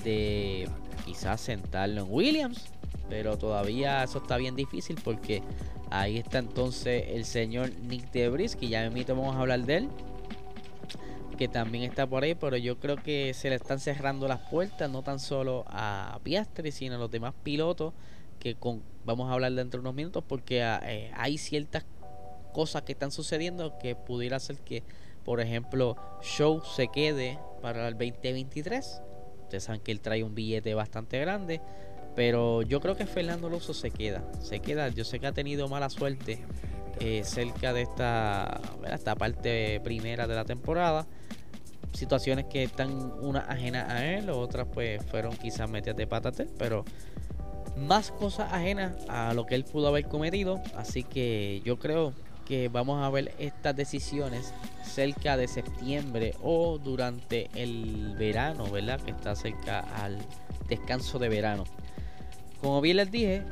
de 0.04 0.68
quizás 1.04 1.40
sentarlo 1.40 2.02
en 2.02 2.06
Williams, 2.10 2.66
pero 3.08 3.38
todavía 3.38 4.02
eso 4.02 4.18
está 4.18 4.36
bien 4.36 4.56
difícil 4.56 4.98
porque 5.02 5.42
ahí 5.90 6.18
está 6.18 6.38
entonces 6.38 7.04
el 7.08 7.24
señor 7.24 7.72
Nick 7.82 8.10
Debris, 8.10 8.56
que 8.56 8.68
ya 8.68 8.88
me 8.90 9.04
vamos 9.04 9.36
a 9.36 9.40
hablar 9.40 9.60
de 9.60 9.76
él 9.76 9.88
que 11.36 11.48
también 11.48 11.84
está 11.84 12.06
por 12.06 12.22
ahí, 12.22 12.34
pero 12.34 12.56
yo 12.56 12.78
creo 12.78 12.96
que 12.96 13.34
se 13.34 13.48
le 13.48 13.56
están 13.56 13.80
cerrando 13.80 14.28
las 14.28 14.38
puertas, 14.48 14.88
no 14.90 15.02
tan 15.02 15.18
solo 15.18 15.64
a 15.66 16.20
Piastri, 16.22 16.70
sino 16.70 16.94
a 16.94 16.98
los 16.98 17.10
demás 17.10 17.34
pilotos, 17.42 17.94
que 18.38 18.54
con, 18.54 18.82
vamos 19.04 19.30
a 19.30 19.34
hablar 19.34 19.52
dentro 19.52 19.78
de 19.78 19.82
unos 19.82 19.94
minutos, 19.94 20.24
porque 20.26 20.62
ah, 20.62 20.80
eh, 20.84 21.10
hay 21.16 21.38
ciertas 21.38 21.84
cosas 22.52 22.82
que 22.82 22.92
están 22.92 23.10
sucediendo 23.10 23.78
que 23.78 23.94
pudiera 23.94 24.38
ser 24.38 24.58
que, 24.58 24.82
por 25.24 25.40
ejemplo, 25.40 25.96
Show 26.22 26.62
se 26.64 26.88
quede 26.88 27.38
para 27.60 27.88
el 27.88 27.94
2023. 27.94 29.02
Ustedes 29.44 29.64
saben 29.64 29.80
que 29.80 29.92
él 29.92 30.00
trae 30.00 30.22
un 30.22 30.34
billete 30.34 30.74
bastante 30.74 31.18
grande. 31.18 31.60
Pero 32.14 32.62
yo 32.62 32.80
creo 32.80 32.96
que 32.96 33.06
Fernando 33.06 33.46
Alonso 33.46 33.72
se 33.72 33.90
queda. 33.90 34.22
Se 34.40 34.60
queda. 34.60 34.88
Yo 34.88 35.04
sé 35.04 35.18
que 35.18 35.26
ha 35.26 35.32
tenido 35.32 35.68
mala 35.68 35.88
suerte 35.88 36.38
eh, 37.00 37.22
cerca 37.24 37.72
de 37.72 37.82
esta, 37.82 38.60
esta 38.92 39.14
parte 39.16 39.80
primera 39.80 40.26
de 40.26 40.34
la 40.34 40.44
temporada. 40.44 41.06
situaciones 41.94 42.46
que 42.46 42.64
están 42.64 43.12
una 43.20 43.40
ajena 43.40 43.86
a 43.90 44.04
él, 44.14 44.30
otras 44.30 44.66
pues 44.72 45.04
fueron 45.06 45.36
quizás 45.36 45.68
metidas 45.68 45.96
de 45.96 46.06
patate, 46.06 46.46
pero 46.58 46.84
más 47.76 48.10
cosas 48.10 48.52
ajenas 48.52 48.92
a 49.08 49.34
lo 49.34 49.46
que 49.46 49.54
él 49.54 49.64
pudo 49.64 49.88
haber 49.88 50.06
cometido. 50.06 50.60
Así 50.76 51.02
que 51.02 51.62
yo 51.64 51.78
creo 51.78 52.12
que 52.46 52.68
vamos 52.68 53.02
a 53.02 53.10
ver 53.10 53.34
estas 53.38 53.74
decisiones 53.76 54.52
cerca 54.84 55.36
de 55.36 55.48
septiembre 55.48 56.34
o 56.42 56.78
durante 56.78 57.48
el 57.54 58.14
verano, 58.18 58.70
¿verdad? 58.70 59.00
Que 59.00 59.12
está 59.12 59.34
cerca 59.34 59.80
al 59.80 60.18
descanso 60.68 61.18
de 61.18 61.28
verano. 61.28 61.64
Como 62.60 62.80
bien 62.80 62.98
les 62.98 63.10
dije, 63.10 63.42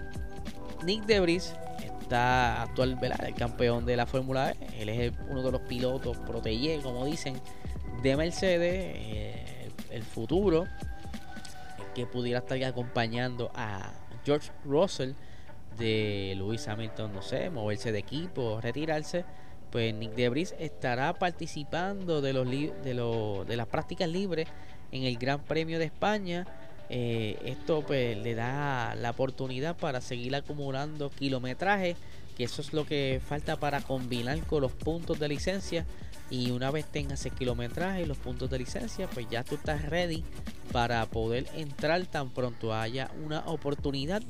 Nick 0.84 1.04
Debris 1.04 1.54
está 2.00 2.62
actual, 2.62 2.96
¿verdad? 2.96 3.26
El 3.26 3.34
campeón 3.34 3.86
de 3.86 3.96
la 3.96 4.06
Fórmula 4.06 4.52
E. 4.52 4.82
Él 4.82 4.88
es 4.88 5.12
uno 5.28 5.42
de 5.42 5.52
los 5.52 5.60
pilotos 5.62 6.16
protege, 6.18 6.80
como 6.82 7.04
dicen, 7.06 7.40
de 8.02 8.16
Mercedes. 8.16 8.94
Eh, 8.96 9.70
el 9.90 10.02
futuro 10.02 10.66
que 11.94 12.06
pudiera 12.06 12.38
estar 12.40 12.62
acompañando 12.64 13.50
a 13.54 13.89
George 14.24 14.50
Russell 14.64 15.12
de 15.78 16.34
Lewis 16.36 16.68
Hamilton, 16.68 17.12
no 17.12 17.22
sé, 17.22 17.50
moverse 17.50 17.92
de 17.92 17.98
equipo, 17.98 18.60
retirarse, 18.60 19.24
pues 19.70 19.94
Nick 19.94 20.14
Debris 20.14 20.54
estará 20.58 21.14
participando 21.14 22.20
de, 22.20 22.32
los 22.32 22.48
de, 22.48 22.72
de 22.82 23.56
las 23.56 23.66
prácticas 23.66 24.08
libres 24.08 24.48
en 24.92 25.04
el 25.04 25.16
Gran 25.16 25.40
Premio 25.40 25.78
de 25.78 25.84
España. 25.86 26.46
Eh, 26.92 27.38
esto 27.44 27.82
pues 27.86 28.18
le 28.18 28.34
da 28.34 28.96
la 28.96 29.10
oportunidad 29.10 29.76
para 29.76 30.00
seguir 30.00 30.34
acumulando 30.34 31.08
kilometraje, 31.10 31.96
que 32.36 32.44
eso 32.44 32.60
es 32.60 32.72
lo 32.72 32.84
que 32.84 33.20
falta 33.26 33.56
para 33.56 33.80
combinar 33.80 34.40
con 34.46 34.62
los 34.62 34.72
puntos 34.72 35.18
de 35.20 35.28
licencia. 35.28 35.86
Y 36.30 36.50
una 36.50 36.70
vez 36.70 36.86
tengas 36.86 37.20
ese 37.20 37.30
kilometraje 37.30 38.02
y 38.02 38.06
los 38.06 38.18
puntos 38.18 38.50
de 38.50 38.58
licencia, 38.58 39.08
pues 39.08 39.26
ya 39.30 39.44
tú 39.44 39.54
estás 39.54 39.88
ready 39.88 40.24
para 40.72 41.06
poder 41.06 41.46
entrar 41.56 42.04
tan 42.06 42.30
pronto 42.30 42.74
haya 42.74 43.10
una 43.24 43.40
oportunidad 43.46 44.22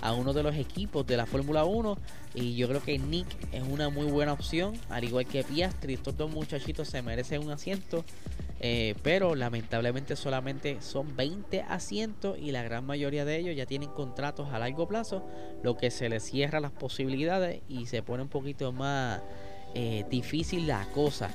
a 0.00 0.12
uno 0.12 0.32
de 0.32 0.42
los 0.42 0.54
equipos 0.54 1.06
de 1.06 1.16
la 1.16 1.26
Fórmula 1.26 1.64
1 1.64 1.98
y 2.34 2.54
yo 2.54 2.68
creo 2.68 2.82
que 2.82 2.98
Nick 2.98 3.26
es 3.52 3.62
una 3.62 3.88
muy 3.88 4.06
buena 4.06 4.32
opción, 4.32 4.78
al 4.90 5.04
igual 5.04 5.26
que 5.26 5.42
Piastri, 5.42 5.94
estos 5.94 6.16
dos 6.16 6.30
muchachitos 6.30 6.88
se 6.88 7.02
merecen 7.02 7.42
un 7.42 7.50
asiento, 7.50 8.04
eh, 8.60 8.96
pero 9.02 9.36
lamentablemente 9.36 10.16
solamente 10.16 10.78
son 10.80 11.14
20 11.14 11.62
asientos 11.62 12.36
y 12.38 12.50
la 12.50 12.64
gran 12.64 12.84
mayoría 12.84 13.24
de 13.24 13.38
ellos 13.38 13.54
ya 13.54 13.66
tienen 13.66 13.90
contratos 13.90 14.48
a 14.52 14.58
largo 14.58 14.88
plazo, 14.88 15.24
lo 15.62 15.76
que 15.76 15.92
se 15.92 16.08
les 16.08 16.24
cierra 16.24 16.58
las 16.58 16.72
posibilidades 16.72 17.62
y 17.68 17.86
se 17.86 18.02
pone 18.02 18.24
un 18.24 18.28
poquito 18.28 18.72
más 18.72 19.20
eh, 19.74 20.04
difícil 20.10 20.66
la 20.66 20.84
cosa. 20.92 21.30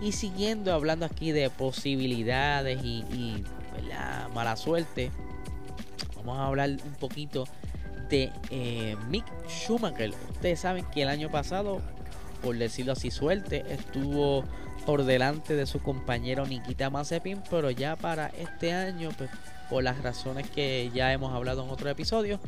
Y 0.00 0.12
siguiendo 0.12 0.72
hablando 0.72 1.04
aquí 1.04 1.32
de 1.32 1.50
posibilidades 1.50 2.82
y, 2.84 3.44
la 3.88 4.28
mala 4.34 4.54
suerte, 4.56 5.10
vamos 6.16 6.38
a 6.38 6.46
hablar 6.46 6.70
un 6.70 6.94
poquito 6.94 7.44
de 8.08 8.30
eh, 8.50 8.96
Mick 9.08 9.24
Schumacher. 9.48 10.12
Ustedes 10.30 10.60
saben 10.60 10.84
que 10.92 11.02
el 11.02 11.08
año 11.08 11.30
pasado, 11.30 11.80
por 12.42 12.56
decirlo 12.56 12.92
así, 12.92 13.10
suerte, 13.10 13.64
estuvo 13.68 14.44
por 14.86 15.04
delante 15.04 15.54
de 15.54 15.66
su 15.66 15.80
compañero 15.80 16.46
Nikita 16.46 16.90
Mazepin, 16.90 17.42
pero 17.50 17.70
ya 17.70 17.96
para 17.96 18.28
este 18.28 18.72
año, 18.72 19.10
pues, 19.16 19.30
por 19.70 19.82
las 19.82 20.02
razones 20.02 20.48
que 20.50 20.90
ya 20.94 21.12
hemos 21.12 21.32
hablado 21.32 21.64
en 21.64 21.70
otro 21.70 21.88
episodio, 21.88 22.40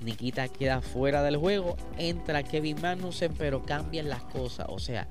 Nikita 0.00 0.48
queda 0.48 0.80
fuera 0.80 1.22
del 1.22 1.36
juego, 1.36 1.76
entra 1.98 2.42
Kevin 2.42 2.80
Magnussen, 2.80 3.34
pero 3.34 3.62
cambian 3.62 4.08
las 4.08 4.22
cosas. 4.22 4.66
O 4.68 4.78
sea, 4.78 5.06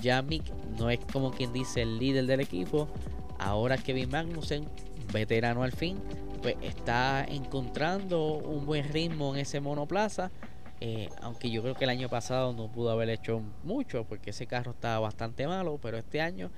ya 0.00 0.22
Mick 0.22 0.44
no 0.78 0.90
es 0.90 1.00
como 1.12 1.30
quien 1.30 1.52
dice 1.52 1.82
el 1.82 1.98
líder 1.98 2.26
del 2.26 2.40
equipo, 2.40 2.88
ahora 3.38 3.78
Kevin 3.78 4.10
Magnussen, 4.10 4.64
veterano 5.12 5.62
al 5.62 5.72
fin, 5.72 5.98
pues 6.42 6.56
está 6.62 7.24
encontrando 7.24 8.34
un 8.34 8.66
buen 8.66 8.92
ritmo 8.92 9.34
en 9.34 9.40
ese 9.40 9.60
monoplaza. 9.60 10.30
Eh, 10.86 11.08
aunque 11.22 11.50
yo 11.50 11.62
creo 11.62 11.74
que 11.74 11.84
el 11.84 11.90
año 11.90 12.10
pasado 12.10 12.52
no 12.52 12.70
pudo 12.70 12.90
haber 12.90 13.08
hecho 13.08 13.40
mucho 13.62 14.04
porque 14.04 14.30
ese 14.30 14.46
carro 14.46 14.72
estaba 14.72 14.98
bastante 14.98 15.46
malo, 15.46 15.78
pero 15.80 15.96
este 15.96 16.20
año, 16.20 16.50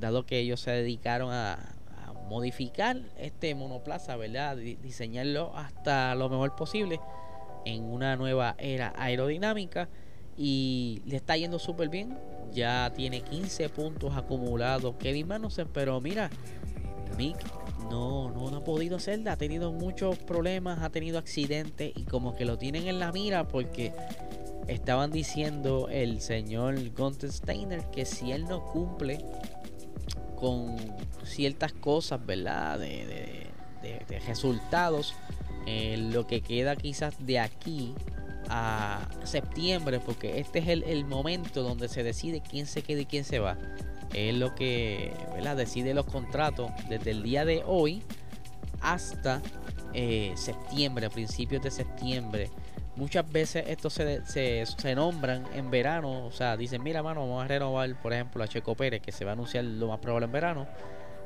dado 0.00 0.26
que 0.26 0.40
ellos 0.40 0.58
se 0.58 0.72
dedicaron 0.72 1.32
a, 1.32 1.76
modificar 2.28 2.96
este 3.18 3.54
monoplaza, 3.54 4.16
¿verdad? 4.16 4.56
diseñarlo 4.56 5.54
hasta 5.54 6.14
lo 6.14 6.30
mejor 6.30 6.56
posible 6.56 6.98
en 7.66 7.84
una 7.84 8.16
nueva 8.16 8.56
era 8.58 8.94
aerodinámica 8.96 9.88
y 10.36 11.02
le 11.06 11.16
está 11.16 11.36
yendo 11.36 11.60
súper 11.60 11.90
bien. 11.90 12.18
Ya 12.52 12.92
tiene 12.96 13.20
15 13.20 13.68
puntos 13.68 14.16
acumulados 14.16 14.96
Kevin 14.96 15.28
Magnussen, 15.28 15.68
pero 15.68 16.00
mira, 16.00 16.30
Mick 17.16 17.36
no, 17.90 18.30
no, 18.30 18.50
no 18.50 18.56
ha 18.58 18.64
podido 18.64 18.96
hacerla. 18.96 19.32
Ha 19.32 19.36
tenido 19.36 19.72
muchos 19.72 20.18
problemas, 20.18 20.82
ha 20.82 20.90
tenido 20.90 21.18
accidentes 21.18 21.92
y 21.94 22.04
como 22.04 22.34
que 22.34 22.44
lo 22.44 22.58
tienen 22.58 22.86
en 22.86 22.98
la 22.98 23.12
mira 23.12 23.46
porque 23.48 23.92
estaban 24.68 25.10
diciendo 25.10 25.88
el 25.90 26.20
señor 26.20 26.76
Gunther 26.94 27.30
Steiner 27.30 27.84
que 27.90 28.04
si 28.04 28.32
él 28.32 28.44
no 28.44 28.64
cumple 28.64 29.24
con 30.36 30.76
ciertas 31.24 31.72
cosas, 31.72 32.24
¿verdad? 32.24 32.78
De, 32.78 33.42
resultados, 34.26 35.14
eh, 35.66 35.96
lo 35.98 36.26
que 36.26 36.40
queda 36.40 36.76
quizás 36.76 37.14
de 37.26 37.38
aquí 37.40 37.94
a 38.48 39.06
septiembre, 39.24 40.00
porque 40.00 40.38
este 40.38 40.60
es 40.60 40.68
el, 40.68 40.82
el 40.84 41.04
momento 41.04 41.62
donde 41.62 41.88
se 41.88 42.02
decide 42.02 42.40
quién 42.40 42.66
se 42.66 42.82
queda 42.82 43.00
y 43.00 43.06
quién 43.06 43.24
se 43.24 43.40
va 43.40 43.58
es 44.12 44.34
lo 44.34 44.54
que 44.54 45.12
decide 45.56 45.94
los 45.94 46.06
contratos 46.06 46.70
desde 46.88 47.12
el 47.12 47.22
día 47.22 47.44
de 47.44 47.62
hoy 47.66 48.02
hasta 48.80 49.40
eh, 49.92 50.32
septiembre, 50.36 51.08
principios 51.10 51.62
de 51.62 51.70
septiembre. 51.70 52.50
Muchas 52.96 53.30
veces 53.30 53.64
estos 53.68 53.94
se, 53.94 54.22
se, 54.24 54.94
nombran 54.94 55.44
en 55.54 55.70
verano, 55.70 56.26
o 56.26 56.30
sea, 56.30 56.56
dicen, 56.56 56.82
mira, 56.82 57.02
mano, 57.02 57.22
vamos 57.22 57.44
a 57.44 57.48
renovar, 57.48 58.00
por 58.00 58.12
ejemplo, 58.12 58.44
a 58.44 58.48
Checo 58.48 58.76
Pérez, 58.76 59.02
que 59.02 59.10
se 59.10 59.24
va 59.24 59.32
a 59.32 59.34
anunciar 59.34 59.64
lo 59.64 59.88
más 59.88 59.98
probable 59.98 60.26
en 60.26 60.32
verano. 60.32 60.66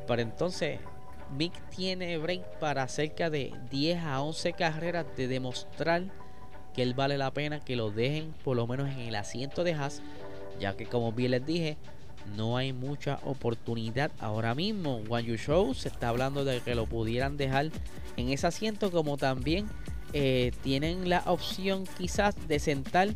Pero 0.07 0.23
entonces, 0.23 0.81
Mick 1.37 1.53
tiene 1.69 2.17
break 2.17 2.59
para 2.59 2.89
cerca 2.89 3.29
de 3.29 3.53
10 3.71 4.03
a 4.03 4.23
11 4.23 4.53
carreras 4.55 5.05
de 5.17 5.29
demostrar 5.29 6.05
que 6.73 6.83
él 6.83 6.95
vale 6.95 7.19
la 7.19 7.33
pena 7.33 7.61
que 7.61 7.77
lo 7.77 7.91
dejen 7.91 8.33
por 8.45 8.57
lo 8.57 8.67
menos 8.67 8.89
en 8.89 9.01
el 9.01 9.15
asiento 9.15 9.65
de 9.65 9.75
Haas, 9.75 10.01
ya 10.59 10.77
que 10.77 10.87
como 10.87 11.13
bien 11.13 11.33
les 11.33 11.45
dije, 11.45 11.77
no 12.37 12.57
hay 12.57 12.73
mucha 12.73 13.19
oportunidad 13.25 14.11
ahora 14.19 14.55
mismo. 14.55 15.03
One 15.09 15.25
You 15.25 15.37
Show 15.37 15.75
se 15.75 15.89
está 15.89 16.09
hablando 16.09 16.45
de 16.45 16.61
que 16.61 16.75
lo 16.75 16.87
pudieran 16.87 17.37
dejar 17.37 17.71
en 18.17 18.29
ese 18.31 18.47
asiento, 18.47 18.91
como 18.91 19.17
también 19.17 19.67
eh, 20.13 20.53
tienen 20.63 21.09
la 21.09 21.23
opción 21.27 21.85
quizás 21.99 22.35
de 22.49 22.59
sentar 22.59 23.09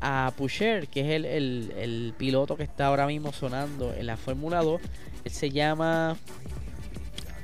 a 0.00 0.32
Pusher, 0.36 0.88
que 0.88 1.00
es 1.00 1.24
el, 1.24 2.14
piloto 2.18 2.56
que 2.56 2.62
está 2.62 2.86
ahora 2.86 3.06
mismo 3.06 3.32
sonando 3.32 3.92
en 3.94 4.06
la 4.06 4.16
Fórmula 4.16 4.62
2. 4.62 4.80
Él 5.24 5.30
se 5.30 5.50
llama 5.50 6.16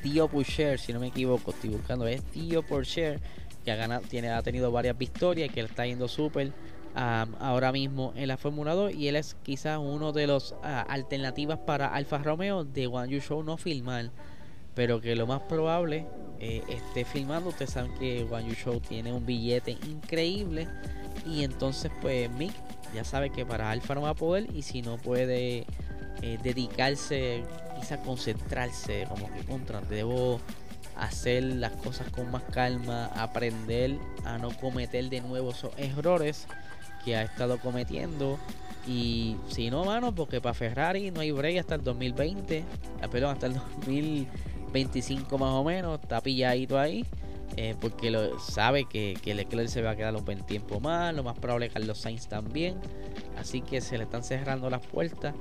Tío 0.02 0.28
Pusher, 0.28 0.78
si 0.78 0.92
no 0.92 1.00
me 1.00 1.08
equivoco, 1.08 1.50
estoy 1.50 1.70
buscando, 1.70 2.06
es 2.06 2.22
Tío 2.22 2.62
Pusher, 2.62 3.20
que 3.64 3.72
ha, 3.72 3.76
ganado, 3.76 4.02
tiene, 4.08 4.30
ha 4.30 4.42
tenido 4.42 4.72
varias 4.72 4.96
victorias, 4.96 5.52
que 5.52 5.62
le 5.62 5.68
está 5.68 5.86
yendo 5.86 6.08
súper 6.08 6.52
ahora 6.96 7.72
mismo 7.72 8.12
en 8.16 8.28
la 8.28 8.38
Fórmula 8.38 8.74
2 8.74 8.94
y 8.94 9.08
él 9.08 9.16
es 9.16 9.36
quizás 9.42 9.78
uno 9.78 10.12
de 10.12 10.26
los 10.26 10.54
ah, 10.62 10.80
alternativas 10.88 11.58
para 11.58 11.88
Alfa 11.88 12.18
Romeo 12.18 12.64
de 12.64 12.86
One 12.86 13.12
You 13.12 13.20
Show 13.20 13.42
no 13.42 13.58
filmar 13.58 14.10
pero 14.76 15.00
que 15.00 15.16
lo 15.16 15.26
más 15.26 15.40
probable 15.40 16.06
eh, 16.38 16.62
esté 16.68 17.06
filmando. 17.06 17.48
Ustedes 17.48 17.70
saben 17.70 17.92
que 17.98 18.26
One 18.30 18.46
You 18.46 18.54
Show 18.54 18.78
tiene 18.80 19.10
un 19.10 19.24
billete 19.24 19.72
increíble 19.72 20.68
y 21.26 21.44
entonces 21.44 21.90
pues 22.02 22.30
Mick 22.32 22.52
ya 22.94 23.02
sabe 23.02 23.30
que 23.30 23.46
para 23.46 23.70
Alfa 23.70 23.94
no 23.94 24.02
va 24.02 24.10
a 24.10 24.14
poder 24.14 24.46
y 24.54 24.62
si 24.62 24.82
no 24.82 24.98
puede 24.98 25.64
eh, 26.22 26.38
dedicarse 26.42 27.42
quizás 27.80 28.00
concentrarse 28.00 29.06
como 29.08 29.32
que 29.32 29.44
contra 29.44 29.80
debo 29.80 30.40
hacer 30.94 31.42
las 31.42 31.72
cosas 31.72 32.10
con 32.10 32.30
más 32.30 32.42
calma 32.44 33.06
aprender 33.06 33.98
a 34.24 34.38
no 34.38 34.50
cometer 34.58 35.08
de 35.08 35.20
nuevo 35.22 35.50
esos 35.50 35.72
errores 35.78 36.46
que 37.06 37.16
ha 37.16 37.22
estado 37.22 37.58
cometiendo. 37.58 38.38
Y 38.86 39.36
si 39.48 39.70
no, 39.70 39.84
mano, 39.84 40.14
porque 40.14 40.40
para 40.40 40.54
Ferrari 40.54 41.10
no 41.12 41.20
hay 41.20 41.30
break 41.30 41.58
hasta 41.58 41.76
el 41.76 41.82
2020, 41.82 42.64
ah, 43.00 43.08
perdón, 43.08 43.30
hasta 43.32 43.46
el 43.46 43.54
2025 43.54 45.38
más 45.38 45.52
o 45.52 45.64
menos, 45.64 46.00
está 46.00 46.20
pilladito 46.20 46.78
ahí. 46.78 47.06
Eh, 47.56 47.74
porque 47.80 48.10
lo, 48.10 48.38
sabe 48.40 48.84
que, 48.84 49.16
que 49.22 49.34
Leclerc 49.34 49.68
se 49.68 49.80
va 49.80 49.92
a 49.92 49.96
quedar 49.96 50.14
un 50.14 50.24
buen 50.24 50.44
tiempo 50.44 50.78
más, 50.80 51.14
lo 51.14 51.22
más 51.22 51.38
probable 51.38 51.66
es 51.66 51.72
Carlos 51.72 51.98
Sainz 51.98 52.26
también. 52.26 52.76
Así 53.38 53.60
que 53.60 53.80
se 53.80 53.96
le 53.96 54.04
están 54.04 54.24
cerrando 54.24 54.68
las 54.68 54.84
puertas. 54.84 55.34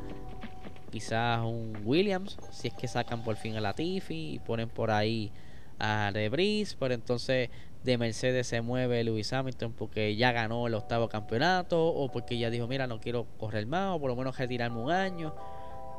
Quizás 0.92 1.44
un 1.44 1.78
Williams, 1.84 2.38
si 2.52 2.68
es 2.68 2.74
que 2.76 2.88
sacan 2.88 3.24
por 3.24 3.36
fin 3.36 3.56
a 3.58 3.62
Latifi 3.62 4.36
y 4.36 4.40
ponen 4.40 4.70
por 4.70 4.92
ahí 4.92 5.32
a 5.80 6.12
Debris, 6.14 6.78
pero 6.80 6.94
entonces 6.94 7.50
de 7.86 7.98
Mercedes 7.98 8.48
se 8.48 8.62
mueve 8.62 9.04
Lewis 9.04 9.32
Hamilton 9.32 9.72
porque 9.74 10.16
ya 10.16 10.32
ganó 10.32 10.68
el 10.68 10.74
octavo 10.74 11.08
campeonato 11.08 11.88
o 11.88 12.12
porque 12.12 12.38
ya 12.38 12.50
dijo, 12.50 12.68
mira, 12.68 12.88
no 12.88 13.00
quiero 13.00 13.28
correr 13.38 13.68
más 13.68 13.96
o 13.96 14.00
por 14.00 14.10
lo 14.10 14.16
menos 14.16 14.38
retirarme 14.38 14.80
un 14.80 14.92
año. 14.92 15.36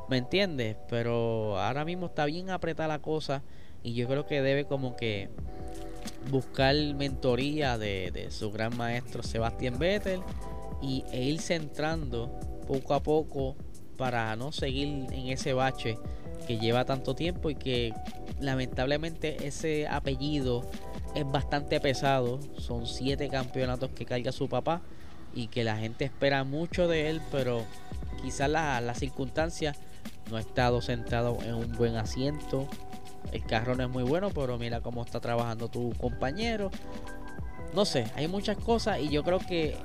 ¿Me 0.09 0.17
entiendes? 0.17 0.75
Pero 0.89 1.57
ahora 1.59 1.85
mismo 1.85 2.07
está 2.07 2.25
bien 2.25 2.49
apretada 2.49 2.87
la 2.87 2.99
cosa 2.99 3.41
y 3.83 3.93
yo 3.93 4.07
creo 4.07 4.25
que 4.25 4.41
debe 4.41 4.65
como 4.65 4.95
que 4.95 5.29
buscar 6.29 6.75
mentoría 6.95 7.77
de, 7.77 8.27
su 8.31 8.51
gran 8.51 8.75
maestro 8.75 9.23
Sebastián 9.23 9.79
Vettel 9.79 10.21
y, 10.81 11.03
e 11.11 11.23
ir 11.23 11.39
centrando 11.39 12.29
poco 12.67 12.93
a 12.93 13.01
poco 13.01 13.55
para 13.97 14.35
no 14.35 14.51
seguir 14.51 14.87
en 15.11 15.29
ese 15.29 15.53
bache 15.53 15.97
que 16.45 16.57
lleva 16.57 16.85
tanto 16.85 17.15
tiempo 17.15 17.49
y 17.49 17.55
que 17.55 17.93
lamentablemente 18.39 19.47
ese 19.47 19.87
apellido 19.87 20.63
es 21.15 21.29
bastante 21.29 21.79
pesado. 21.79 22.39
Son 22.57 22.85
siete 22.85 23.29
campeonatos 23.29 23.91
que 23.91 24.05
carga 24.05 24.31
su 24.31 24.49
papá 24.49 24.81
y 25.33 25.47
que 25.47 25.63
la 25.63 25.77
gente 25.77 26.05
espera 26.05 26.43
mucho 26.43 26.87
de 26.87 27.09
él, 27.09 27.21
pero 27.31 27.63
quizás 28.21 28.49
las 28.49 28.81
la 28.81 28.95
circunstancias 28.95 29.77
no 30.29 30.37
ha 30.37 30.39
estado 30.39 30.81
sentado 30.81 31.37
en 31.43 31.53
un 31.53 31.71
buen 31.73 31.95
asiento. 31.95 32.67
El 33.31 33.43
carro 33.45 33.75
no 33.75 33.83
es 33.83 33.89
muy 33.89 34.03
bueno, 34.03 34.29
pero 34.31 34.57
mira 34.57 34.81
cómo 34.81 35.03
está 35.03 35.19
trabajando 35.19 35.67
tu 35.67 35.91
compañero. 35.97 36.71
No 37.73 37.85
sé, 37.85 38.07
hay 38.15 38.27
muchas 38.27 38.57
cosas 38.57 38.99
y 38.99 39.09
yo 39.09 39.23
creo 39.23 39.39
que, 39.39 39.75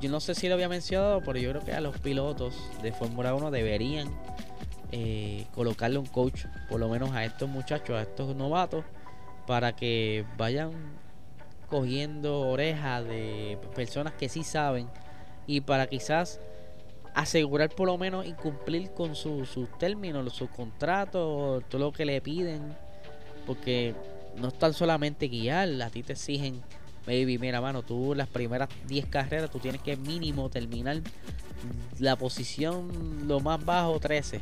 yo 0.00 0.10
no 0.10 0.20
sé 0.20 0.34
si 0.34 0.48
lo 0.48 0.54
había 0.54 0.68
mencionado, 0.68 1.20
pero 1.24 1.38
yo 1.38 1.50
creo 1.50 1.64
que 1.64 1.72
a 1.72 1.80
los 1.80 1.98
pilotos 1.98 2.54
de 2.82 2.92
Fórmula 2.92 3.34
1 3.34 3.50
deberían 3.50 4.08
eh, 4.92 5.46
colocarle 5.54 5.98
un 5.98 6.06
coach, 6.06 6.44
por 6.68 6.78
lo 6.78 6.88
menos 6.88 7.12
a 7.12 7.24
estos 7.24 7.48
muchachos, 7.48 7.96
a 7.96 8.02
estos 8.02 8.36
novatos, 8.36 8.84
para 9.52 9.76
que 9.76 10.24
vayan 10.38 10.70
cogiendo 11.68 12.40
orejas 12.40 13.04
de 13.04 13.58
personas 13.74 14.14
que 14.14 14.30
sí 14.30 14.44
saben 14.44 14.88
y 15.46 15.60
para 15.60 15.88
quizás 15.88 16.40
asegurar 17.14 17.68
por 17.68 17.88
lo 17.88 17.98
menos 17.98 18.24
incumplir 18.24 18.92
con 18.92 19.14
sus 19.14 19.68
términos, 19.78 20.32
sus 20.32 20.48
contratos, 20.48 21.64
todo 21.68 21.78
lo 21.82 21.92
que 21.92 22.06
le 22.06 22.22
piden, 22.22 22.74
porque 23.44 23.94
no 24.38 24.48
están 24.48 24.72
solamente 24.72 25.28
guiar, 25.28 25.68
a 25.82 25.90
ti 25.90 26.02
te 26.02 26.14
exigen, 26.14 26.62
baby, 27.06 27.36
mira, 27.36 27.60
mano, 27.60 27.82
tú 27.82 28.14
las 28.14 28.28
primeras 28.28 28.70
10 28.88 29.04
carreras, 29.08 29.50
tú 29.50 29.58
tienes 29.58 29.82
que 29.82 29.98
mínimo 29.98 30.48
terminar 30.48 31.02
la 31.98 32.16
posición 32.16 33.28
lo 33.28 33.38
más 33.40 33.62
bajo 33.62 34.00
13. 34.00 34.40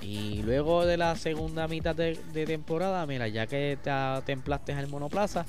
Y 0.00 0.42
luego 0.42 0.86
de 0.86 0.96
la 0.96 1.16
segunda 1.16 1.66
mitad 1.68 1.94
de, 1.94 2.14
temporada, 2.46 3.04
mira, 3.06 3.28
ya 3.28 3.46
que 3.46 3.78
te 3.82 3.90
templaste 4.24 4.72
al 4.72 4.88
monoplaza, 4.88 5.44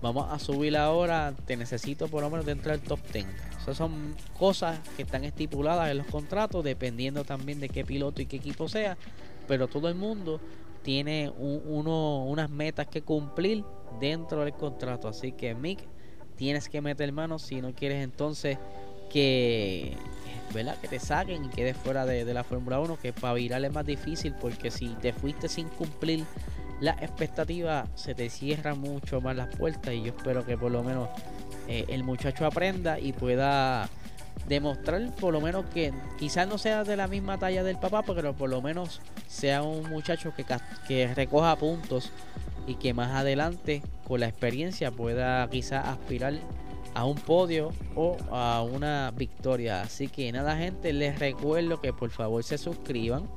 vamos 0.00 0.26
a 0.30 0.38
subir 0.38 0.76
ahora, 0.76 1.34
te 1.46 1.56
necesito 1.56 2.08
por 2.08 2.22
lo 2.22 2.30
menos 2.30 2.44
dentro 2.44 2.72
del 2.72 2.80
top 2.80 3.00
10 3.12 3.26
esas 3.62 3.76
son 3.76 4.16
cosas 4.36 4.80
que 4.96 5.02
están 5.02 5.22
estipuladas 5.22 5.88
en 5.88 5.98
los 5.98 6.06
contratos, 6.08 6.64
dependiendo 6.64 7.22
también 7.22 7.60
de 7.60 7.68
qué 7.68 7.84
piloto 7.84 8.20
y 8.20 8.26
qué 8.26 8.36
equipo 8.36 8.68
sea. 8.68 8.96
Pero 9.46 9.68
todo 9.68 9.88
el 9.88 9.94
mundo 9.94 10.40
tiene 10.82 11.30
unas 11.38 12.50
metas 12.50 12.88
que 12.88 13.02
cumplir 13.02 13.64
dentro 14.00 14.44
del 14.44 14.52
contrato. 14.54 15.06
Así 15.06 15.30
que, 15.30 15.54
Mick, 15.54 15.86
tienes 16.34 16.68
que 16.68 16.80
meter 16.80 17.12
mano 17.12 17.38
si 17.38 17.60
no 17.60 17.72
quieres 17.72 18.02
entonces 18.02 18.58
que, 19.12 19.96
¿verdad? 20.54 20.76
que 20.80 20.88
te 20.88 20.98
saquen 20.98 21.44
y 21.44 21.48
quedes 21.48 21.76
fuera 21.76 22.06
de, 22.06 22.24
de 22.24 22.34
la 22.34 22.44
Fórmula 22.44 22.80
1. 22.80 22.98
Que 23.00 23.12
para 23.12 23.34
virar 23.34 23.64
es 23.64 23.72
más 23.72 23.86
difícil 23.86 24.34
porque 24.40 24.70
si 24.70 24.88
te 25.00 25.12
fuiste 25.12 25.48
sin 25.48 25.68
cumplir 25.68 26.24
las 26.80 27.00
expectativas, 27.00 27.88
se 27.94 28.14
te 28.14 28.28
cierran 28.28 28.80
mucho 28.80 29.20
más 29.20 29.36
las 29.36 29.54
puertas. 29.54 29.94
Y 29.94 30.02
yo 30.02 30.08
espero 30.08 30.44
que 30.44 30.56
por 30.56 30.72
lo 30.72 30.82
menos 30.82 31.08
eh, 31.68 31.84
el 31.88 32.04
muchacho 32.04 32.46
aprenda 32.46 32.98
y 32.98 33.12
pueda 33.12 33.88
demostrar 34.48 35.14
por 35.20 35.32
lo 35.32 35.40
menos 35.40 35.64
que 35.66 35.92
quizás 36.18 36.48
no 36.48 36.58
sea 36.58 36.84
de 36.84 36.96
la 36.96 37.06
misma 37.06 37.38
talla 37.38 37.62
del 37.62 37.78
papá, 37.78 38.02
pero 38.02 38.34
por 38.34 38.50
lo 38.50 38.60
menos 38.60 39.00
sea 39.28 39.62
un 39.62 39.88
muchacho 39.88 40.34
que, 40.34 40.44
que 40.88 41.14
recoja 41.14 41.54
puntos 41.56 42.10
y 42.66 42.74
que 42.74 42.94
más 42.94 43.12
adelante 43.12 43.82
con 44.06 44.20
la 44.20 44.28
experiencia 44.28 44.90
pueda 44.90 45.48
quizás 45.50 45.86
aspirar 45.86 46.34
a 46.94 47.04
un 47.04 47.16
podio 47.16 47.70
o 47.94 48.16
a 48.30 48.62
una 48.62 49.10
victoria. 49.16 49.82
Así 49.82 50.08
que 50.08 50.30
nada 50.32 50.56
gente, 50.56 50.92
les 50.92 51.18
recuerdo 51.18 51.80
que 51.80 51.92
por 51.92 52.10
favor 52.10 52.42
se 52.44 52.58
suscriban. 52.58 53.28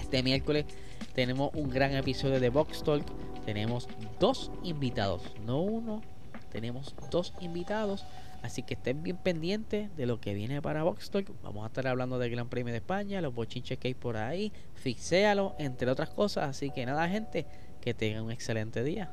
Este 0.00 0.22
miércoles 0.22 0.66
tenemos 1.14 1.50
un 1.54 1.70
gran 1.70 1.94
episodio 1.94 2.40
de 2.40 2.50
Box 2.50 2.82
Talk. 2.82 3.04
Tenemos 3.44 3.88
dos 4.18 4.50
invitados, 4.64 5.22
no 5.44 5.60
uno, 5.60 6.02
tenemos 6.50 6.94
dos 7.10 7.32
invitados. 7.40 8.04
Así 8.42 8.62
que 8.62 8.74
estén 8.74 9.02
bien 9.02 9.16
pendientes 9.16 9.94
de 9.96 10.06
lo 10.06 10.20
que 10.20 10.34
viene 10.34 10.62
para 10.62 10.84
Box 10.84 11.10
Talk. 11.10 11.32
Vamos 11.42 11.64
a 11.64 11.68
estar 11.68 11.86
hablando 11.86 12.18
del 12.18 12.30
Gran 12.30 12.48
Premio 12.48 12.72
de 12.72 12.78
España, 12.78 13.20
los 13.20 13.34
bochinches 13.34 13.78
que 13.78 13.88
hay 13.88 13.94
por 13.94 14.16
ahí, 14.16 14.52
fixéalo, 14.74 15.54
entre 15.58 15.90
otras 15.90 16.10
cosas. 16.10 16.50
Así 16.50 16.70
que 16.70 16.86
nada, 16.86 17.08
gente, 17.08 17.46
que 17.80 17.94
tengan 17.94 18.24
un 18.24 18.30
excelente 18.30 18.84
día. 18.84 19.10